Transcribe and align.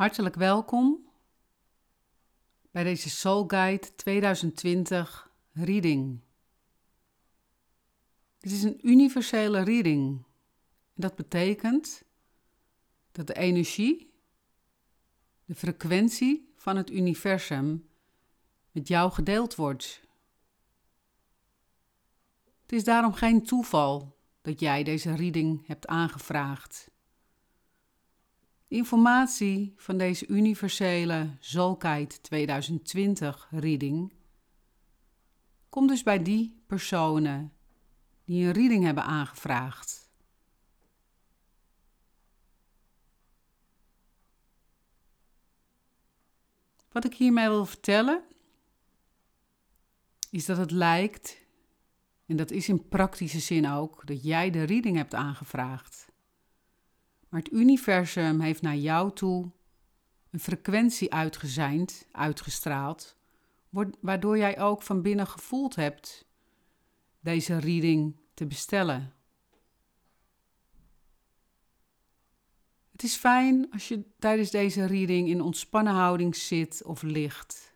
Hartelijk 0.00 0.34
welkom 0.34 1.08
bij 2.70 2.84
deze 2.84 3.10
Soul 3.10 3.44
Guide 3.48 3.94
2020 3.94 5.30
reading. 5.52 6.20
Dit 8.38 8.52
is 8.52 8.62
een 8.62 8.88
universele 8.88 9.62
reading. 9.62 10.24
Dat 10.94 11.14
betekent 11.14 12.02
dat 13.12 13.26
de 13.26 13.34
energie, 13.34 14.12
de 15.44 15.54
frequentie 15.54 16.52
van 16.56 16.76
het 16.76 16.90
universum 16.90 17.88
met 18.70 18.88
jou 18.88 19.12
gedeeld 19.12 19.54
wordt. 19.54 20.00
Het 22.62 22.72
is 22.72 22.84
daarom 22.84 23.12
geen 23.12 23.42
toeval 23.42 24.18
dat 24.40 24.60
jij 24.60 24.82
deze 24.82 25.14
reading 25.14 25.66
hebt 25.66 25.86
aangevraagd. 25.86 26.90
Informatie 28.70 29.74
van 29.76 29.98
deze 29.98 30.26
universele 30.26 31.36
Zolkheid 31.40 32.22
2020 32.22 33.48
reading 33.50 34.12
komt 35.68 35.88
dus 35.88 36.02
bij 36.02 36.22
die 36.22 36.62
personen 36.66 37.52
die 38.24 38.46
een 38.46 38.52
reading 38.52 38.84
hebben 38.84 39.04
aangevraagd. 39.04 40.10
Wat 46.88 47.04
ik 47.04 47.14
hiermee 47.14 47.48
wil 47.48 47.66
vertellen 47.66 48.24
is 50.30 50.44
dat 50.44 50.56
het 50.56 50.70
lijkt, 50.70 51.38
en 52.26 52.36
dat 52.36 52.50
is 52.50 52.68
in 52.68 52.88
praktische 52.88 53.40
zin 53.40 53.68
ook, 53.68 54.06
dat 54.06 54.22
jij 54.22 54.50
de 54.50 54.62
reading 54.62 54.96
hebt 54.96 55.14
aangevraagd. 55.14 56.09
Maar 57.30 57.40
het 57.40 57.52
universum 57.52 58.40
heeft 58.40 58.62
naar 58.62 58.76
jou 58.76 59.12
toe 59.12 59.50
een 60.30 60.40
frequentie 60.40 61.12
uitgezeind, 61.12 62.06
uitgestraald, 62.12 63.16
waardoor 64.00 64.38
jij 64.38 64.60
ook 64.60 64.82
van 64.82 65.02
binnen 65.02 65.26
gevoeld 65.26 65.74
hebt 65.74 66.24
deze 67.20 67.58
reading 67.58 68.16
te 68.34 68.46
bestellen. 68.46 69.14
Het 72.92 73.02
is 73.02 73.16
fijn 73.16 73.70
als 73.72 73.88
je 73.88 74.04
tijdens 74.18 74.50
deze 74.50 74.84
reading 74.84 75.28
in 75.28 75.40
ontspannen 75.40 75.92
houding 75.92 76.36
zit 76.36 76.82
of 76.84 77.02
ligt. 77.02 77.72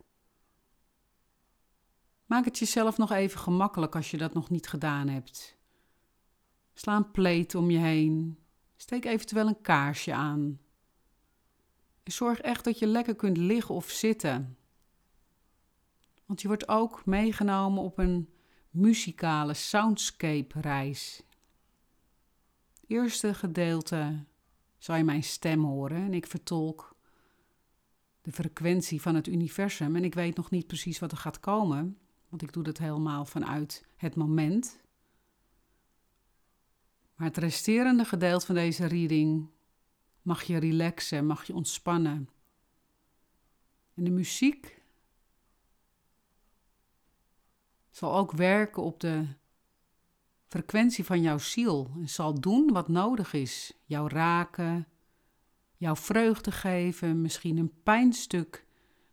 Maak 2.27 2.45
het 2.45 2.59
jezelf 2.59 2.97
nog 2.97 3.11
even 3.11 3.41
gemakkelijk 3.41 3.95
als 3.95 4.11
je 4.11 4.17
dat 4.17 4.35
nog 4.35 4.51
niet 4.51 4.69
gedaan 4.69 5.09
hebt. 5.09 5.57
Sla 6.75 6.97
een 6.97 7.11
pleet 7.11 7.55
om 7.55 7.71
je 7.71 7.79
heen. 7.79 8.44
Steek 8.77 9.05
eventueel 9.05 9.47
een 9.47 9.61
kaarsje 9.61 10.15
aan. 10.15 10.61
Zorg 12.05 12.41
echt 12.41 12.65
dat 12.65 12.79
je 12.79 12.87
lekker 12.87 13.15
kunt 13.17 13.37
liggen 13.37 13.75
of 13.75 13.91
zitten. 13.91 14.57
Want 16.27 16.41
je 16.41 16.49
wordt 16.49 16.69
ook 16.69 17.07
meegenomen 17.07 17.83
op 17.83 17.99
een 17.99 18.29
muzikale 18.71 19.55
soundscape 19.55 20.61
reis. 20.61 21.23
Het 22.81 22.91
eerste 22.91 23.35
gedeelte 23.35 24.25
zal 24.79 24.97
je 24.97 25.05
mijn 25.05 25.23
stem 25.23 25.65
horen 25.65 26.03
en 26.03 26.15
ik 26.15 26.27
vertolk 26.27 26.97
de 28.23 28.33
frequentie 28.33 29.01
van 29.01 29.15
het 29.15 29.27
universum 29.27 29.97
en 29.97 30.05
ik 30.05 30.15
weet 30.15 30.37
nog 30.37 30.51
niet 30.51 30.67
precies 30.67 30.99
wat 30.99 31.13
er 31.13 31.19
gaat 31.19 31.41
komen, 31.41 31.99
want 32.29 32.43
ik 32.43 32.53
doe 32.53 32.63
dat 32.63 32.79
helemaal 32.79 33.25
vanuit 33.25 33.85
het 33.97 34.15
moment. 34.15 34.84
Maar 37.15 37.27
het 37.27 37.37
resterende 37.37 38.05
gedeelte 38.05 38.47
van 38.47 38.55
deze 38.55 38.87
reading 38.87 39.49
mag 40.23 40.43
je 40.43 40.59
relaxen, 40.59 41.27
mag 41.27 41.45
je 41.45 41.55
ontspannen. 41.55 42.29
En 43.95 44.05
de 44.05 44.11
muziek 44.11 44.83
zal 47.91 48.17
ook 48.17 48.33
werken 48.33 48.83
op 48.83 49.01
de 49.01 49.27
frequentie 50.47 51.05
van 51.05 51.21
jouw 51.21 51.39
ziel 51.39 51.91
en 51.97 52.09
zal 52.09 52.41
doen 52.41 52.73
wat 52.73 52.89
nodig 52.89 53.33
is. 53.33 53.79
Jou 53.85 54.09
raken, 54.09 54.89
jouw 55.77 55.97
vreugde 55.97 56.53
geven, 56.53 57.21
misschien 57.21 57.57
een 57.57 57.83
pijnstuk 57.83 58.67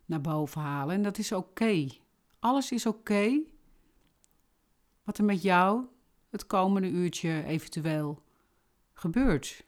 naar 0.06 0.22
boven 0.22 0.62
halen. 0.62 0.96
En 0.96 1.02
dat 1.02 1.18
is 1.18 1.32
oké. 1.32 1.88
Alles 2.40 2.72
is 2.72 2.86
oké. 2.86 3.40
Wat 5.04 5.18
er 5.18 5.24
met 5.24 5.42
jou 5.42 5.86
het 6.32 6.48
komende 6.48 6.90
uurtje 6.90 7.44
eventueel 7.44 8.24
gebeurt. 8.94 9.66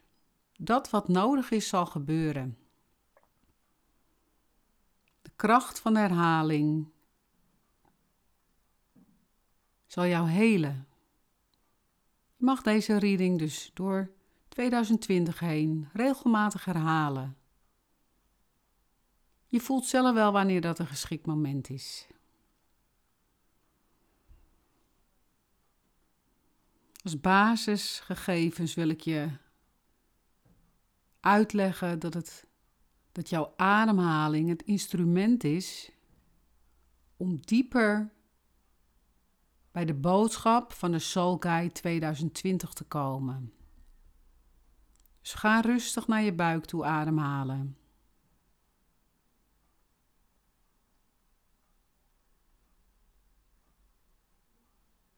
Dat 0.58 0.90
wat 0.90 1.08
nodig 1.08 1.52
is, 1.52 1.68
zal 1.68 1.86
gebeuren. 1.86 2.58
De 5.22 5.32
kracht 5.36 5.80
van 5.80 5.96
herhaling 5.96 6.88
zal 9.86 10.06
jou 10.06 10.30
helen. 10.30 10.88
Je 12.36 12.46
mag 12.46 12.62
deze 12.62 13.00
reading 13.00 13.40
dus 13.40 13.72
door 13.74 14.12
2020 14.48 15.40
heen 15.40 15.90
regelmatig 15.94 16.66
herhalen. 16.66 17.38
Je 19.48 19.60
voelt 19.60 19.86
zelf 19.86 20.14
wel 20.14 20.32
wanneer 20.32 20.62
dat 20.62 20.80
een 20.80 20.88
geschikt 20.88 21.26
moment 21.26 21.70
is. 21.70 22.08
Als 27.04 27.20
basisgegevens 27.20 28.74
wil 28.74 28.90
ik 28.90 29.02
je 29.02 29.30
uitleggen 31.20 32.00
dat, 32.00 32.14
het, 32.14 32.48
dat 33.12 33.30
jouw 33.30 33.54
ademhaling 33.56 34.50
het 34.50 34.64
instrument 34.64 35.44
is 35.44 35.92
om 37.18 37.40
dieper 37.42 38.12
bij 39.72 39.86
de 39.86 39.94
boodschap 39.94 40.74
van 40.74 40.92
de 40.92 41.00
Soul 41.00 41.38
Guide 41.40 41.72
2020 41.72 42.74
te 42.74 42.84
komen. 42.84 43.54
Dus 45.22 45.34
ga 45.34 45.60
rustig 45.60 46.08
naar 46.08 46.22
je 46.22 46.34
buik 46.34 46.66
toe 46.66 46.86
ademhalen. 46.86 47.78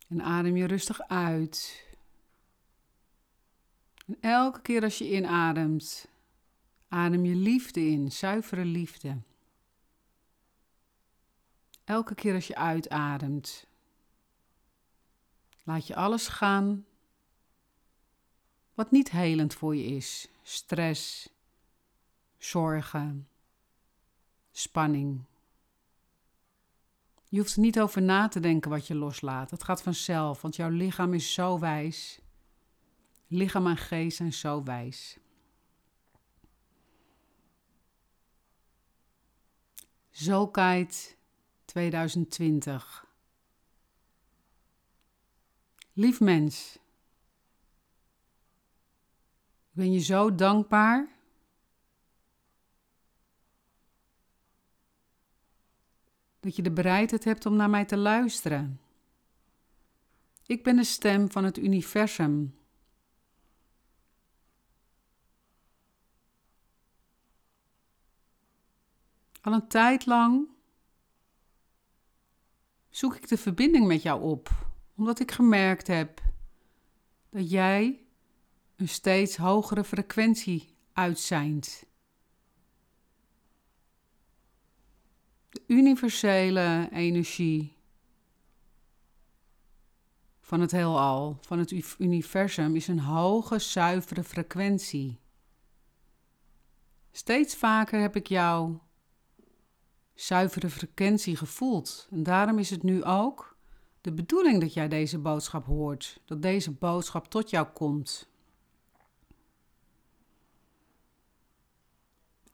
En 0.08 0.22
adem 0.22 0.56
je 0.58 0.66
rustig 0.66 1.02
uit. 1.02 1.86
En 4.06 4.18
elke 4.22 4.62
keer 4.62 4.84
als 4.84 4.98
je 4.98 5.12
inademt, 5.12 6.08
adem 6.88 7.26
je 7.26 7.36
liefde 7.36 7.88
in, 7.88 8.12
zuivere 8.12 8.66
liefde. 8.66 9.18
Elke 11.84 12.16
keer 12.16 12.34
als 12.34 12.48
je 12.48 12.56
uitademt, 12.56 13.68
laat 15.64 15.88
je 15.88 15.96
alles 15.96 16.28
gaan 16.28 16.86
wat 18.76 18.92
niet 18.92 19.12
helend 19.12 19.54
voor 19.54 19.76
je 19.76 19.84
is. 19.84 20.28
Stress, 20.44 21.30
zorgen, 22.38 23.28
spanning. 24.52 25.24
Je 27.36 27.42
hoeft 27.42 27.56
er 27.56 27.62
niet 27.62 27.80
over 27.80 28.02
na 28.02 28.28
te 28.28 28.40
denken 28.40 28.72
wat 28.72 28.88
je 28.88 28.96
loslaat. 28.96 29.52
Het 29.52 29.64
gaat 29.64 29.82
vanzelf, 29.82 30.42
want 30.42 30.56
jouw 30.56 30.70
lichaam 30.70 31.14
is 31.14 31.34
zo 31.34 31.60
wijs. 31.60 32.20
Lichaam 33.28 33.68
en 33.68 33.78
geest 33.78 34.18
zijn 34.18 34.34
zo 34.34 34.64
wijs. 34.64 35.18
Zolkheid 40.10 41.18
2020. 41.66 43.06
Lief 45.94 46.20
mens, 46.20 46.80
ik 49.62 49.72
ben 49.72 49.92
je 49.92 50.00
zo 50.00 50.36
dankbaar 50.36 51.15
dat 56.46 56.56
je 56.56 56.62
de 56.62 56.72
bereidheid 56.72 57.24
hebt 57.24 57.46
om 57.46 57.56
naar 57.56 57.70
mij 57.70 57.86
te 57.86 57.98
luisteren. 57.98 58.80
Ik 60.46 60.64
ben 60.64 60.76
de 60.76 60.84
stem 60.84 61.32
van 61.32 61.44
het 61.44 61.58
universum. 61.58 62.58
Al 69.42 69.54
een 69.54 69.68
tijd 69.68 70.06
lang 70.06 70.48
zoek 72.90 73.16
ik 73.16 73.28
de 73.28 73.38
verbinding 73.38 73.88
met 73.88 74.02
jou 74.02 74.22
op, 74.22 74.50
omdat 74.96 75.20
ik 75.20 75.32
gemerkt 75.32 75.88
heb 75.88 76.22
dat 77.30 77.50
jij 77.50 78.06
een 78.76 78.90
steeds 78.90 79.38
hogere 79.38 79.84
frequentie 79.84 80.76
uitzijnt. 80.94 81.86
Universele 85.68 86.90
energie 86.92 87.76
van 90.42 90.60
het 90.60 90.72
heelal, 90.72 91.38
van 91.42 91.60
het 91.60 91.96
universum, 91.98 92.76
is 92.76 92.88
een 92.88 93.00
hoge, 93.00 93.60
zuivere 93.60 94.24
frequentie. 94.24 95.20
Steeds 97.12 97.56
vaker 97.56 98.00
heb 98.00 98.16
ik 98.16 98.28
jouw 98.28 98.82
zuivere 100.14 100.70
frequentie 100.70 101.36
gevoeld. 101.36 102.08
En 102.12 102.24
daarom 102.24 102.60
is 102.60 102.70
het 102.70 102.84
nu 102.84 103.04
ook 103.04 103.58
de 104.02 104.14
bedoeling 104.14 104.62
dat 104.62 104.74
jij 104.74 104.88
deze 104.88 105.18
boodschap 105.18 105.66
hoort, 105.66 106.22
dat 106.26 106.42
deze 106.42 106.72
boodschap 106.72 107.28
tot 107.28 107.50
jou 107.50 107.68
komt. 107.68 108.30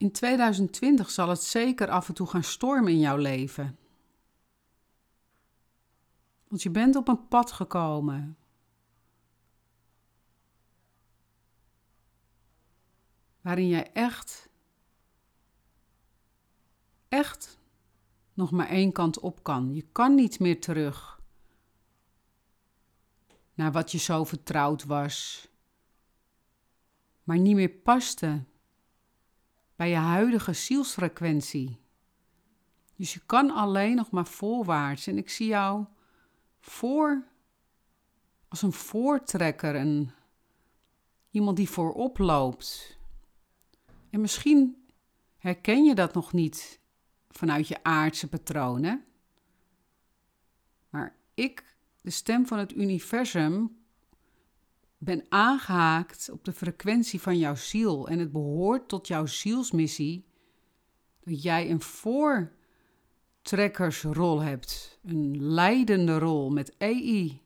In 0.01 0.11
2020 0.11 1.09
zal 1.09 1.29
het 1.29 1.43
zeker 1.43 1.89
af 1.89 2.07
en 2.07 2.13
toe 2.13 2.27
gaan 2.27 2.43
stormen 2.43 2.91
in 2.91 2.99
jouw 2.99 3.17
leven. 3.17 3.77
Want 6.47 6.63
je 6.63 6.69
bent 6.69 6.95
op 6.95 7.07
een 7.07 7.27
pad 7.27 7.51
gekomen. 7.51 8.37
Waarin 13.41 13.67
jij 13.67 13.91
echt, 13.91 14.49
echt 17.07 17.59
nog 18.33 18.51
maar 18.51 18.67
één 18.67 18.91
kant 18.91 19.19
op 19.19 19.43
kan. 19.43 19.73
Je 19.73 19.85
kan 19.91 20.15
niet 20.15 20.39
meer 20.39 20.61
terug 20.61 21.21
naar 23.53 23.71
wat 23.71 23.91
je 23.91 23.97
zo 23.97 24.23
vertrouwd 24.23 24.83
was, 24.83 25.47
maar 27.23 27.37
niet 27.37 27.55
meer 27.55 27.69
paste 27.69 28.43
bij 29.81 29.89
je 29.89 29.95
huidige 29.95 30.53
zielsfrequentie. 30.53 31.79
Dus 32.95 33.13
je 33.13 33.19
kan 33.25 33.51
alleen 33.51 33.95
nog 33.95 34.11
maar 34.11 34.25
voorwaarts. 34.25 35.07
En 35.07 35.17
ik 35.17 35.29
zie 35.29 35.47
jou 35.47 35.85
voor 36.59 37.27
als 38.47 38.61
een 38.61 38.71
voortrekker, 38.71 39.75
een, 39.75 40.11
iemand 41.29 41.57
die 41.57 41.69
voorop 41.69 42.17
loopt. 42.17 42.97
En 44.09 44.21
misschien 44.21 44.85
herken 45.37 45.83
je 45.83 45.95
dat 45.95 46.13
nog 46.13 46.33
niet 46.33 46.79
vanuit 47.29 47.67
je 47.67 47.83
aardse 47.83 48.27
patronen. 48.27 49.05
Maar 50.89 51.15
ik, 51.33 51.75
de 52.01 52.09
stem 52.09 52.47
van 52.47 52.59
het 52.59 52.75
universum, 52.75 53.80
ben 55.03 55.25
aangehaakt 55.29 56.29
op 56.29 56.45
de 56.45 56.53
frequentie 56.53 57.21
van 57.21 57.37
jouw 57.37 57.55
ziel. 57.55 58.07
En 58.07 58.19
het 58.19 58.31
behoort 58.31 58.87
tot 58.87 59.07
jouw 59.07 59.25
zielsmissie 59.25 60.25
dat 61.23 61.43
jij 61.43 61.69
een 61.69 61.81
voortrekkersrol 61.81 64.41
hebt. 64.41 64.99
Een 65.03 65.43
leidende 65.43 66.19
rol 66.19 66.49
met 66.49 66.77
EI. 66.77 67.41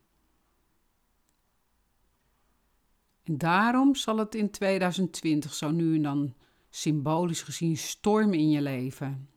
En 3.24 3.38
daarom 3.38 3.96
zal 3.96 4.18
het 4.18 4.36
in 4.36 4.50
2020 4.50 5.54
zo 5.54 5.72
nu 5.72 5.96
en 5.96 6.02
dan 6.02 6.36
symbolisch 6.70 7.42
gezien 7.42 7.78
stormen 7.78 8.40
in 8.40 8.50
je 8.50 8.62
leven. 8.62 9.30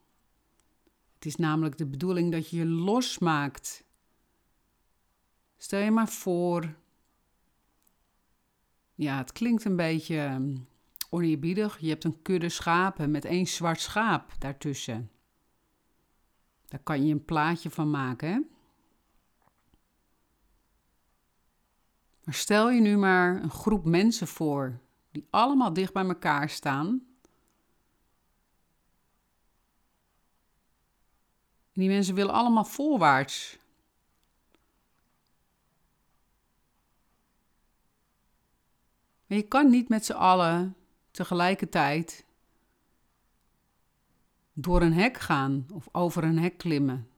Het 1.14 1.26
is 1.26 1.36
namelijk 1.36 1.78
de 1.78 1.86
bedoeling 1.86 2.32
dat 2.32 2.50
je 2.50 2.56
je 2.56 2.66
losmaakt. 2.66 3.84
Stel 5.56 5.80
je 5.80 5.90
maar 5.90 6.08
voor. 6.08 6.76
Ja, 8.98 9.16
het 9.16 9.32
klinkt 9.32 9.64
een 9.64 9.76
beetje 9.76 10.18
ehm, 10.18 10.56
oneerbiedig. 11.10 11.78
Je 11.78 11.88
hebt 11.88 12.04
een 12.04 12.22
kudde 12.22 12.48
schapen 12.48 13.10
met 13.10 13.24
één 13.24 13.46
zwart 13.46 13.80
schaap 13.80 14.32
daartussen. 14.38 15.10
Daar 16.66 16.80
kan 16.80 17.06
je 17.06 17.12
een 17.12 17.24
plaatje 17.24 17.70
van 17.70 17.90
maken. 17.90 18.28
Hè? 18.28 18.40
Maar 22.24 22.34
stel 22.34 22.70
je 22.70 22.80
nu 22.80 22.96
maar 22.96 23.42
een 23.42 23.50
groep 23.50 23.84
mensen 23.84 24.26
voor 24.26 24.80
die 25.10 25.26
allemaal 25.30 25.72
dicht 25.72 25.92
bij 25.92 26.04
elkaar 26.04 26.48
staan 26.48 27.02
die 31.72 31.88
mensen 31.88 32.14
willen 32.14 32.34
allemaal 32.34 32.64
voorwaarts. 32.64 33.58
Maar 39.28 39.38
je 39.38 39.48
kan 39.48 39.70
niet 39.70 39.88
met 39.88 40.04
z'n 40.04 40.12
allen 40.12 40.76
tegelijkertijd 41.10 42.24
door 44.52 44.82
een 44.82 44.92
hek 44.92 45.18
gaan 45.18 45.66
of 45.72 45.88
over 45.92 46.24
een 46.24 46.38
hek 46.38 46.58
klimmen. 46.58 47.08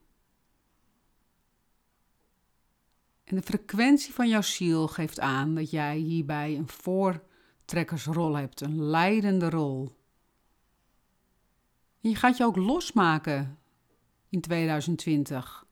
En 3.25 3.37
de 3.37 3.43
frequentie 3.43 4.15
van 4.15 4.29
jouw 4.29 4.43
ziel 4.43 4.89
geeft 4.89 5.21
aan 5.21 5.55
dat 5.55 5.71
jij 5.71 5.97
hierbij 5.97 6.57
een 6.57 6.69
voortrekkersrol 6.69 8.37
hebt, 8.37 8.61
een 8.61 8.83
leidende 8.83 9.51
rol. 9.51 9.99
En 12.01 12.11
je 12.11 12.17
gaat 12.17 12.37
je 12.37 12.45
ook 12.45 12.57
losmaken 12.57 13.59
in 14.29 14.41
2020 14.41 15.67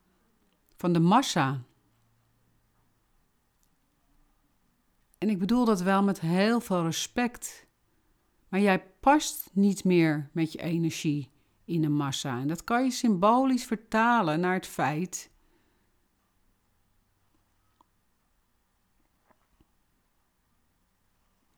van 0.76 0.92
de 0.92 1.00
massa. 1.00 1.62
En 5.18 5.28
ik 5.28 5.38
bedoel 5.38 5.64
dat 5.64 5.80
wel 5.80 6.02
met 6.02 6.20
heel 6.20 6.60
veel 6.60 6.82
respect. 6.82 7.66
Maar 8.48 8.60
jij 8.60 8.86
past 9.00 9.50
niet 9.52 9.84
meer 9.84 10.30
met 10.32 10.52
je 10.52 10.58
energie 10.58 11.30
in 11.64 11.84
een 11.84 11.92
massa. 11.92 12.40
En 12.40 12.48
dat 12.48 12.64
kan 12.64 12.84
je 12.84 12.90
symbolisch 12.90 13.64
vertalen 13.64 14.40
naar 14.40 14.54
het 14.54 14.66
feit. 14.66 15.30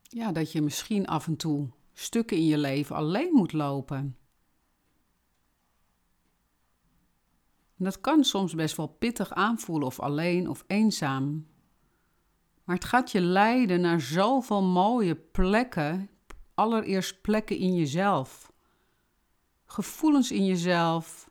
Ja, 0.03 0.33
dat 0.33 0.53
je 0.53 0.63
misschien 0.63 1.07
af 1.07 1.27
en 1.27 1.37
toe 1.37 1.69
stukken 1.93 2.37
in 2.37 2.47
je 2.47 2.59
leven 2.59 2.97
alleen 2.97 3.33
moet 3.33 3.53
lopen. 3.53 4.17
En 7.77 7.85
dat 7.85 8.01
kan 8.01 8.25
soms 8.25 8.55
best 8.55 8.77
wel 8.77 8.87
pittig 8.87 9.33
aanvoelen 9.33 9.87
of 9.87 10.01
alleen 10.01 10.49
of 10.49 10.65
eenzaam. 10.67 11.47
Maar 12.71 12.79
het 12.79 12.89
gaat 12.89 13.11
je 13.11 13.21
leiden 13.21 13.81
naar 13.81 14.01
zoveel 14.01 14.63
mooie 14.63 15.15
plekken, 15.15 16.11
allereerst 16.55 17.21
plekken 17.21 17.57
in 17.57 17.75
jezelf. 17.75 18.53
Gevoelens 19.65 20.31
in 20.31 20.47
jezelf, 20.47 21.31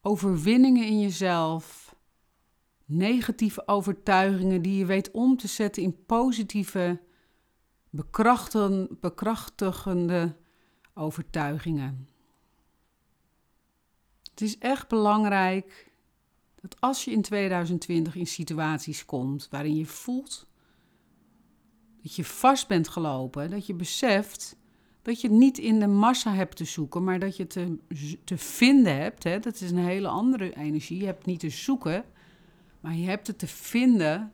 overwinningen 0.00 0.86
in 0.86 1.00
jezelf, 1.00 1.94
negatieve 2.84 3.68
overtuigingen 3.68 4.62
die 4.62 4.78
je 4.78 4.86
weet 4.86 5.10
om 5.10 5.36
te 5.36 5.48
zetten 5.48 5.82
in 5.82 6.04
positieve, 6.06 7.00
bekrachtigende 9.00 10.36
overtuigingen. 10.94 12.08
Het 14.30 14.40
is 14.40 14.58
echt 14.58 14.88
belangrijk 14.88 15.91
dat 16.62 16.80
als 16.80 17.04
je 17.04 17.10
in 17.10 17.22
2020 17.22 18.14
in 18.14 18.26
situaties 18.26 19.04
komt 19.04 19.48
waarin 19.50 19.76
je 19.76 19.86
voelt 19.86 20.46
dat 22.02 22.14
je 22.14 22.24
vast 22.24 22.68
bent 22.68 22.88
gelopen, 22.88 23.50
dat 23.50 23.66
je 23.66 23.74
beseft 23.74 24.56
dat 25.02 25.20
je 25.20 25.28
het 25.28 25.36
niet 25.36 25.58
in 25.58 25.80
de 25.80 25.86
massa 25.86 26.34
hebt 26.34 26.56
te 26.56 26.64
zoeken, 26.64 27.04
maar 27.04 27.18
dat 27.18 27.36
je 27.36 27.42
het 27.42 27.52
te, 27.52 27.78
te 28.24 28.38
vinden 28.38 28.96
hebt. 28.96 29.24
Hè? 29.24 29.38
Dat 29.38 29.60
is 29.60 29.70
een 29.70 29.78
hele 29.78 30.08
andere 30.08 30.56
energie. 30.56 30.98
Je 30.98 31.06
hebt 31.06 31.26
niet 31.26 31.40
te 31.40 31.50
zoeken, 31.50 32.04
maar 32.80 32.94
je 32.94 33.06
hebt 33.06 33.26
het 33.26 33.38
te 33.38 33.46
vinden 33.46 34.32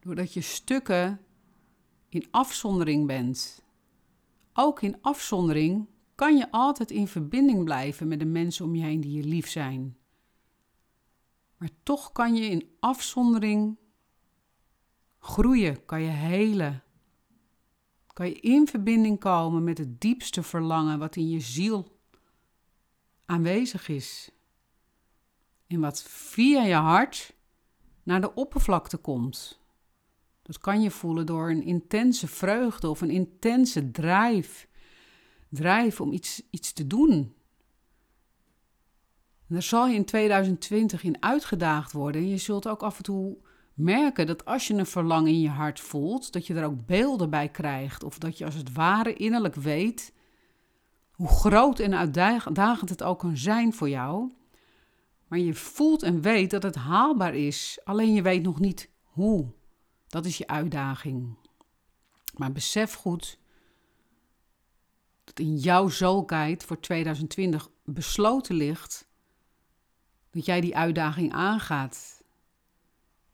doordat 0.00 0.32
je 0.32 0.40
stukken 0.40 1.20
in 2.08 2.26
afzondering 2.30 3.06
bent. 3.06 3.62
Ook 4.52 4.82
in 4.82 4.96
afzondering 5.00 5.86
kan 6.14 6.36
je 6.36 6.50
altijd 6.50 6.90
in 6.90 7.08
verbinding 7.08 7.64
blijven 7.64 8.08
met 8.08 8.18
de 8.18 8.24
mensen 8.24 8.64
om 8.64 8.74
je 8.74 8.84
heen 8.84 9.00
die 9.00 9.12
je 9.12 9.24
lief 9.24 9.48
zijn. 9.48 9.96
Maar 11.58 11.70
toch 11.82 12.12
kan 12.12 12.34
je 12.34 12.44
in 12.44 12.76
afzondering 12.80 13.76
groeien, 15.18 15.84
kan 15.84 16.02
je 16.02 16.10
helen. 16.10 16.82
Kan 18.06 18.26
je 18.26 18.40
in 18.40 18.66
verbinding 18.66 19.20
komen 19.20 19.64
met 19.64 19.78
het 19.78 20.00
diepste 20.00 20.42
verlangen 20.42 20.98
wat 20.98 21.16
in 21.16 21.28
je 21.28 21.40
ziel 21.40 22.00
aanwezig 23.24 23.88
is. 23.88 24.30
En 25.66 25.80
wat 25.80 26.02
via 26.02 26.62
je 26.62 26.74
hart 26.74 27.34
naar 28.02 28.20
de 28.20 28.34
oppervlakte 28.34 28.96
komt. 28.96 29.60
Dat 30.42 30.58
kan 30.58 30.80
je 30.80 30.90
voelen 30.90 31.26
door 31.26 31.50
een 31.50 31.62
intense 31.62 32.26
vreugde 32.26 32.88
of 32.88 33.00
een 33.00 33.10
intense 33.10 33.90
drijf 33.90 34.68
drijf 35.48 36.00
om 36.00 36.12
iets, 36.12 36.42
iets 36.50 36.72
te 36.72 36.86
doen. 36.86 37.34
Daar 39.48 39.62
zal 39.62 39.86
je 39.86 39.94
in 39.94 40.04
2020 40.04 41.02
in 41.02 41.22
uitgedaagd 41.22 41.92
worden. 41.92 42.20
En 42.20 42.28
je 42.28 42.38
zult 42.38 42.68
ook 42.68 42.82
af 42.82 42.96
en 42.96 43.02
toe 43.02 43.36
merken 43.74 44.26
dat 44.26 44.44
als 44.44 44.66
je 44.66 44.74
een 44.74 44.86
verlangen 44.86 45.32
in 45.32 45.40
je 45.40 45.48
hart 45.48 45.80
voelt, 45.80 46.32
dat 46.32 46.46
je 46.46 46.54
er 46.54 46.64
ook 46.64 46.86
beelden 46.86 47.30
bij 47.30 47.48
krijgt. 47.48 48.04
Of 48.04 48.18
dat 48.18 48.38
je 48.38 48.44
als 48.44 48.54
het 48.54 48.72
ware 48.72 49.12
innerlijk 49.12 49.54
weet 49.54 50.12
hoe 51.12 51.28
groot 51.28 51.78
en 51.78 51.94
uitdagend 51.94 52.88
het 52.88 53.02
ook 53.02 53.18
kan 53.18 53.36
zijn 53.36 53.72
voor 53.72 53.88
jou. 53.88 54.32
Maar 55.28 55.38
je 55.38 55.54
voelt 55.54 56.02
en 56.02 56.20
weet 56.20 56.50
dat 56.50 56.62
het 56.62 56.74
haalbaar 56.74 57.34
is, 57.34 57.78
alleen 57.84 58.14
je 58.14 58.22
weet 58.22 58.42
nog 58.42 58.60
niet 58.60 58.90
hoe. 59.02 59.52
Dat 60.06 60.26
is 60.26 60.38
je 60.38 60.46
uitdaging. 60.46 61.36
Maar 62.36 62.52
besef 62.52 62.94
goed 62.94 63.38
dat 65.24 65.38
in 65.38 65.56
jouw 65.56 65.88
zulkheid 65.88 66.64
voor 66.64 66.80
2020 66.80 67.68
besloten 67.84 68.54
ligt 68.54 69.07
dat 70.30 70.44
jij 70.44 70.60
die 70.60 70.76
uitdaging 70.76 71.32
aangaat. 71.32 72.22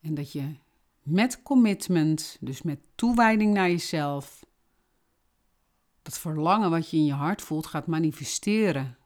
En 0.01 0.15
dat 0.15 0.33
je 0.33 0.55
met 1.03 1.43
commitment, 1.43 2.37
dus 2.41 2.63
met 2.63 2.81
toewijding 2.95 3.55
naar 3.55 3.69
jezelf, 3.69 4.45
dat 6.03 6.19
verlangen 6.19 6.71
wat 6.71 6.91
je 6.91 6.97
in 6.97 7.05
je 7.05 7.13
hart 7.13 7.43
voelt 7.43 7.67
gaat 7.67 7.87
manifesteren. 7.87 8.99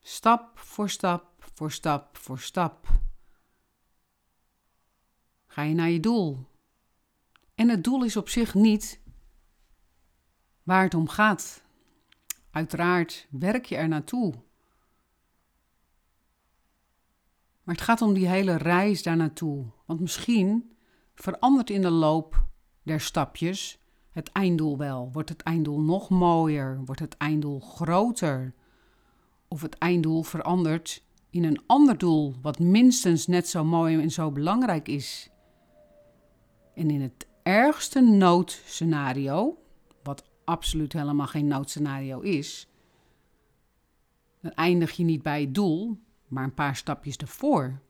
Stap 0.00 0.58
voor 0.58 0.90
stap 0.90 1.44
voor 1.54 1.72
stap 1.72 2.16
voor 2.16 2.38
stap. 2.38 2.86
Ga 5.46 5.62
je 5.62 5.74
naar 5.74 5.90
je 5.90 6.00
doel. 6.00 6.46
En 7.54 7.68
het 7.68 7.84
doel 7.84 8.04
is 8.04 8.16
op 8.16 8.28
zich 8.28 8.54
niet 8.54 9.00
waar 10.62 10.82
het 10.82 10.94
om 10.94 11.08
gaat. 11.08 11.62
Uiteraard 12.50 13.26
werk 13.30 13.64
je 13.64 13.76
er 13.76 13.88
naartoe. 13.88 14.34
Maar 17.66 17.74
het 17.74 17.84
gaat 17.84 18.02
om 18.02 18.14
die 18.14 18.28
hele 18.28 18.56
reis 18.56 19.02
daar 19.02 19.16
naartoe. 19.16 19.64
Want 19.86 20.00
misschien 20.00 20.72
verandert 21.14 21.70
in 21.70 21.82
de 21.82 21.90
loop 21.90 22.44
der 22.82 23.00
stapjes 23.00 23.78
het 24.10 24.28
einddoel 24.32 24.78
wel. 24.78 25.10
Wordt 25.12 25.28
het 25.28 25.42
einddoel 25.42 25.80
nog 25.80 26.08
mooier? 26.08 26.80
Wordt 26.84 27.00
het 27.00 27.16
einddoel 27.16 27.60
groter? 27.60 28.54
Of 29.48 29.62
het 29.62 29.78
einddoel 29.78 30.22
verandert 30.22 31.04
in 31.30 31.44
een 31.44 31.62
ander 31.66 31.98
doel 31.98 32.34
wat 32.42 32.58
minstens 32.58 33.26
net 33.26 33.48
zo 33.48 33.64
mooi 33.64 34.00
en 34.00 34.10
zo 34.10 34.30
belangrijk 34.30 34.88
is. 34.88 35.30
En 36.74 36.90
in 36.90 37.00
het 37.00 37.26
ergste 37.42 38.00
noodscenario, 38.00 39.58
wat 40.02 40.24
absoluut 40.44 40.92
helemaal 40.92 41.26
geen 41.26 41.46
noodscenario 41.46 42.20
is, 42.20 42.68
dan 44.40 44.52
eindig 44.52 44.92
je 44.92 45.04
niet 45.04 45.22
bij 45.22 45.40
het 45.40 45.54
doel, 45.54 45.98
maar 46.36 46.44
een 46.44 46.54
paar 46.54 46.76
stapjes 46.76 47.16
ervoor. 47.16 47.80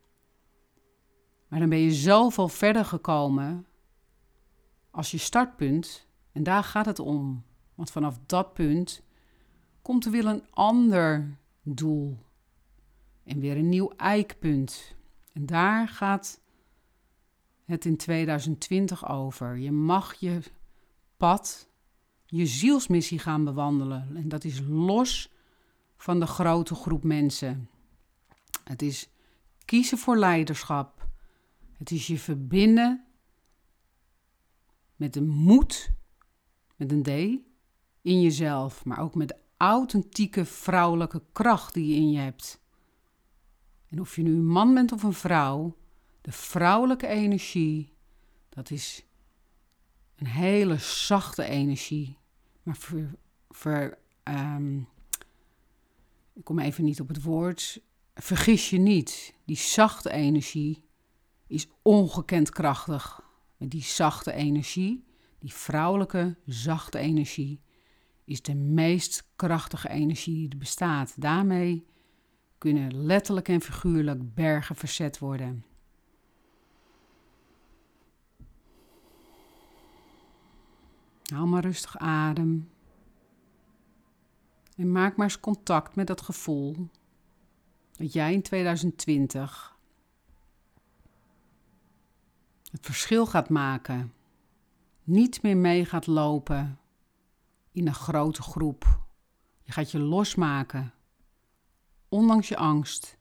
Maar 1.48 1.58
dan 1.58 1.68
ben 1.68 1.78
je 1.78 1.92
zoveel 1.92 2.48
verder 2.48 2.84
gekomen 2.84 3.66
als 4.90 5.10
je 5.10 5.18
startpunt. 5.18 6.06
En 6.32 6.42
daar 6.42 6.64
gaat 6.64 6.86
het 6.86 6.98
om. 6.98 7.44
Want 7.74 7.90
vanaf 7.90 8.18
dat 8.26 8.52
punt 8.52 9.02
komt 9.82 10.04
er 10.04 10.10
weer 10.10 10.26
een 10.26 10.44
ander 10.50 11.38
doel. 11.62 12.18
En 13.24 13.40
weer 13.40 13.56
een 13.56 13.68
nieuw 13.68 13.92
eikpunt. 13.96 14.94
En 15.32 15.46
daar 15.46 15.88
gaat 15.88 16.40
het 17.64 17.84
in 17.84 17.96
2020 17.96 19.08
over. 19.08 19.56
Je 19.56 19.72
mag 19.72 20.14
je 20.14 20.40
pad, 21.16 21.68
je 22.26 22.46
zielsmissie 22.46 23.18
gaan 23.18 23.44
bewandelen. 23.44 24.16
En 24.16 24.28
dat 24.28 24.44
is 24.44 24.60
los 24.68 25.32
van 25.96 26.20
de 26.20 26.26
grote 26.26 26.74
groep 26.74 27.02
mensen. 27.02 27.70
Het 28.68 28.82
is 28.82 29.08
kiezen 29.64 29.98
voor 29.98 30.16
leiderschap. 30.16 31.08
Het 31.72 31.90
is 31.90 32.06
je 32.06 32.18
verbinden 32.18 33.04
met 34.96 35.12
de 35.12 35.22
moed, 35.22 35.90
met 36.76 36.92
een 36.92 37.02
D, 37.02 37.08
in 38.02 38.20
jezelf, 38.20 38.84
maar 38.84 38.98
ook 38.98 39.14
met 39.14 39.28
de 39.28 39.36
authentieke 39.56 40.44
vrouwelijke 40.44 41.22
kracht 41.32 41.74
die 41.74 41.86
je 41.86 41.94
in 41.94 42.10
je 42.10 42.18
hebt. 42.18 42.60
En 43.88 44.00
of 44.00 44.16
je 44.16 44.22
nu 44.22 44.30
een 44.30 44.46
man 44.46 44.74
bent 44.74 44.92
of 44.92 45.02
een 45.02 45.12
vrouw, 45.12 45.76
de 46.20 46.32
vrouwelijke 46.32 47.06
energie, 47.06 47.92
dat 48.48 48.70
is 48.70 49.04
een 50.16 50.26
hele 50.26 50.76
zachte 50.78 51.44
energie. 51.44 52.18
Maar 52.62 52.78
ver, 53.48 53.98
ehm, 54.22 54.78
ik 56.32 56.44
kom 56.44 56.58
even 56.58 56.84
niet 56.84 57.00
op 57.00 57.08
het 57.08 57.22
woord. 57.22 57.80
Vergis 58.18 58.70
je 58.70 58.78
niet, 58.78 59.34
die 59.44 59.56
zachte 59.56 60.10
energie 60.10 60.84
is 61.46 61.68
ongekend 61.82 62.50
krachtig. 62.50 63.20
Met 63.56 63.70
die 63.70 63.82
zachte 63.82 64.32
energie, 64.32 65.04
die 65.38 65.52
vrouwelijke 65.52 66.36
zachte 66.46 66.98
energie, 66.98 67.60
is 68.24 68.42
de 68.42 68.54
meest 68.54 69.30
krachtige 69.36 69.88
energie 69.88 70.34
die 70.34 70.48
er 70.48 70.58
bestaat. 70.58 71.20
Daarmee 71.20 71.86
kunnen 72.58 73.04
letterlijk 73.04 73.48
en 73.48 73.60
figuurlijk 73.60 74.34
bergen 74.34 74.76
verzet 74.76 75.18
worden. 75.18 75.64
Haal 81.32 81.46
maar 81.46 81.62
rustig 81.62 81.98
adem. 81.98 82.70
En 84.76 84.92
maak 84.92 85.16
maar 85.16 85.26
eens 85.26 85.40
contact 85.40 85.96
met 85.96 86.06
dat 86.06 86.20
gevoel 86.20 86.88
dat 87.96 88.12
jij 88.12 88.32
in 88.32 88.42
2020 88.42 89.76
het 92.70 92.84
verschil 92.86 93.26
gaat 93.26 93.48
maken. 93.48 94.12
Niet 95.04 95.42
meer 95.42 95.56
mee 95.56 95.84
gaat 95.84 96.06
lopen 96.06 96.78
in 97.72 97.86
een 97.86 97.94
grote 97.94 98.42
groep. 98.42 99.00
Je 99.62 99.72
gaat 99.72 99.90
je 99.90 99.98
losmaken 99.98 100.94
ondanks 102.08 102.48
je 102.48 102.56
angst, 102.56 103.18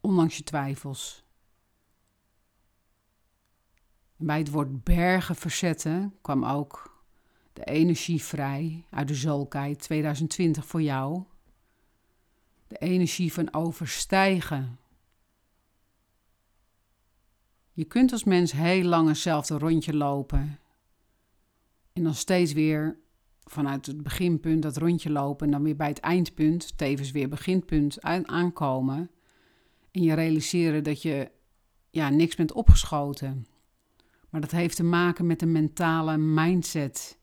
ondanks 0.00 0.36
je 0.36 0.42
twijfels. 0.42 1.24
En 4.16 4.26
bij 4.26 4.38
het 4.38 4.50
woord 4.50 4.84
bergen 4.84 5.36
verzetten 5.36 6.14
kwam 6.20 6.44
ook 6.44 7.04
de 7.52 7.64
energie 7.64 8.22
vrij 8.22 8.86
uit 8.90 9.08
de 9.08 9.14
Zolkheid 9.14 9.78
2020 9.78 10.66
voor 10.66 10.82
jou. 10.82 11.22
De 12.72 12.78
energie 12.78 13.32
van 13.32 13.54
overstijgen. 13.54 14.78
Je 17.72 17.84
kunt 17.84 18.12
als 18.12 18.24
mens 18.24 18.52
heel 18.52 18.84
lang 18.84 19.08
hetzelfde 19.08 19.58
rondje 19.58 19.94
lopen. 19.94 20.58
En 21.92 22.02
dan 22.02 22.14
steeds 22.14 22.52
weer 22.52 22.98
vanuit 23.44 23.86
het 23.86 24.02
beginpunt 24.02 24.62
dat 24.62 24.76
rondje 24.76 25.10
lopen 25.10 25.46
en 25.46 25.52
dan 25.52 25.62
weer 25.62 25.76
bij 25.76 25.88
het 25.88 25.98
eindpunt, 25.98 26.78
tevens 26.78 27.10
weer 27.10 27.28
beginpunt 27.28 28.02
aankomen. 28.02 29.10
En 29.90 30.02
je 30.02 30.14
realiseren 30.14 30.84
dat 30.84 31.02
je 31.02 31.30
ja, 31.90 32.08
niks 32.08 32.34
bent 32.34 32.52
opgeschoten. 32.52 33.46
Maar 34.30 34.40
dat 34.40 34.50
heeft 34.50 34.76
te 34.76 34.84
maken 34.84 35.26
met 35.26 35.42
een 35.42 35.52
mentale 35.52 36.16
mindset. 36.16 37.18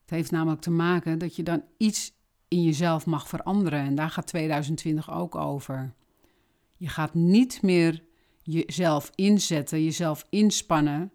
Het 0.00 0.10
heeft 0.10 0.30
namelijk 0.30 0.60
te 0.60 0.70
maken 0.70 1.18
dat 1.18 1.36
je 1.36 1.42
dan 1.42 1.64
iets 1.76 2.16
in 2.48 2.62
jezelf 2.62 3.06
mag 3.06 3.28
veranderen. 3.28 3.80
En 3.80 3.94
daar 3.94 4.10
gaat 4.10 4.26
2020 4.26 5.12
ook 5.12 5.34
over. 5.34 5.94
Je 6.76 6.88
gaat 6.88 7.14
niet 7.14 7.62
meer 7.62 8.04
jezelf 8.42 9.10
inzetten, 9.14 9.84
jezelf 9.84 10.26
inspannen 10.30 11.12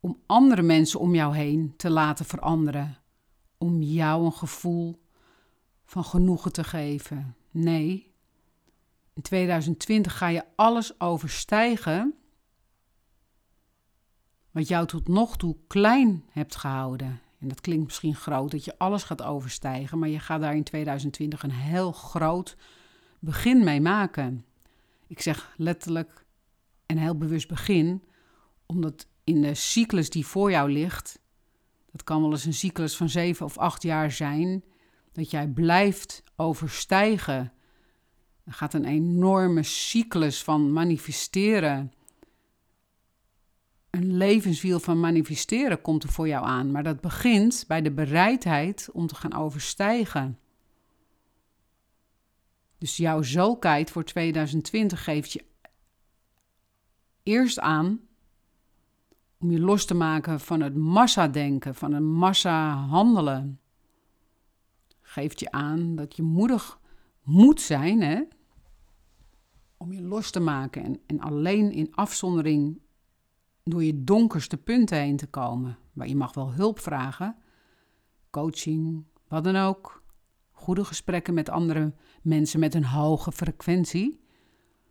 om 0.00 0.20
andere 0.26 0.62
mensen 0.62 1.00
om 1.00 1.14
jou 1.14 1.36
heen 1.36 1.74
te 1.76 1.90
laten 1.90 2.24
veranderen. 2.24 2.98
Om 3.58 3.82
jou 3.82 4.24
een 4.24 4.32
gevoel 4.32 5.02
van 5.84 6.04
genoegen 6.04 6.52
te 6.52 6.64
geven. 6.64 7.36
Nee, 7.50 8.12
in 9.14 9.22
2020 9.22 10.18
ga 10.18 10.28
je 10.28 10.44
alles 10.56 11.00
overstijgen 11.00 12.14
wat 14.50 14.68
jou 14.68 14.86
tot 14.86 15.08
nog 15.08 15.36
toe 15.36 15.56
klein 15.66 16.24
hebt 16.30 16.56
gehouden. 16.56 17.20
En 17.40 17.48
dat 17.48 17.60
klinkt 17.60 17.84
misschien 17.84 18.14
groot 18.14 18.50
dat 18.50 18.64
je 18.64 18.78
alles 18.78 19.02
gaat 19.02 19.22
overstijgen, 19.22 19.98
maar 19.98 20.08
je 20.08 20.18
gaat 20.18 20.40
daar 20.40 20.56
in 20.56 20.62
2020 20.62 21.42
een 21.42 21.50
heel 21.50 21.92
groot 21.92 22.56
begin 23.18 23.64
mee 23.64 23.80
maken. 23.80 24.44
Ik 25.06 25.20
zeg 25.20 25.54
letterlijk 25.56 26.24
en 26.86 26.96
heel 26.96 27.16
bewust 27.16 27.48
begin, 27.48 28.02
omdat 28.66 29.06
in 29.24 29.42
de 29.42 29.54
cyclus 29.54 30.10
die 30.10 30.26
voor 30.26 30.50
jou 30.50 30.72
ligt, 30.72 31.20
dat 31.92 32.04
kan 32.04 32.20
wel 32.20 32.30
eens 32.30 32.44
een 32.44 32.54
cyclus 32.54 32.96
van 32.96 33.08
zeven 33.08 33.46
of 33.46 33.58
acht 33.58 33.82
jaar 33.82 34.10
zijn, 34.10 34.64
dat 35.12 35.30
jij 35.30 35.48
blijft 35.48 36.22
overstijgen. 36.36 37.52
Er 38.44 38.52
gaat 38.52 38.74
een 38.74 38.84
enorme 38.84 39.62
cyclus 39.62 40.42
van 40.42 40.72
manifesteren. 40.72 41.92
Een 43.90 44.16
levenswiel 44.16 44.80
van 44.80 45.00
manifesteren 45.00 45.80
komt 45.80 46.02
er 46.02 46.08
voor 46.08 46.28
jou 46.28 46.44
aan, 46.44 46.70
maar 46.70 46.82
dat 46.82 47.00
begint 47.00 47.64
bij 47.68 47.82
de 47.82 47.90
bereidheid 47.90 48.88
om 48.92 49.06
te 49.06 49.14
gaan 49.14 49.34
overstijgen. 49.34 50.38
Dus 52.78 52.96
jouw 52.96 53.22
zulkheid 53.22 53.90
voor 53.90 54.04
2020 54.04 55.04
geeft 55.04 55.32
je 55.32 55.44
eerst 57.22 57.58
aan 57.60 58.00
om 59.38 59.50
je 59.50 59.60
los 59.60 59.84
te 59.84 59.94
maken 59.94 60.40
van 60.40 60.60
het 60.60 60.76
massa-denken, 60.76 61.74
van 61.74 61.92
het 61.92 62.02
massa-handelen. 62.02 63.60
Geeft 65.00 65.40
je 65.40 65.50
aan 65.50 65.96
dat 65.96 66.16
je 66.16 66.22
moedig 66.22 66.80
moet 67.22 67.60
zijn 67.60 68.02
hè? 68.02 68.22
om 69.76 69.92
je 69.92 70.02
los 70.02 70.30
te 70.30 70.40
maken 70.40 70.84
en, 70.84 71.00
en 71.06 71.20
alleen 71.20 71.72
in 71.72 71.94
afzondering 71.94 72.80
door 73.64 73.84
je 73.84 74.04
donkerste 74.04 74.56
punten 74.56 74.98
heen 74.98 75.16
te 75.16 75.26
komen. 75.26 75.78
Maar 75.92 76.08
je 76.08 76.16
mag 76.16 76.34
wel 76.34 76.52
hulp 76.52 76.78
vragen 76.78 77.36
coaching, 78.30 79.04
wat 79.28 79.44
dan 79.44 79.56
ook. 79.56 80.02
Goede 80.50 80.84
gesprekken 80.84 81.34
met 81.34 81.48
andere 81.48 81.94
mensen 82.22 82.60
met 82.60 82.74
een 82.74 82.84
hoge 82.84 83.32
frequentie. 83.32 84.20